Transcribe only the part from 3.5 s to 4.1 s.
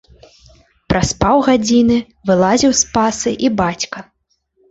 бацька.